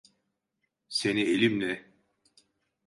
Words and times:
Seni 0.89 1.21
elimle… 1.21 1.91